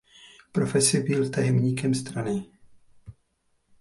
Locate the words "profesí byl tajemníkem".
0.51-1.93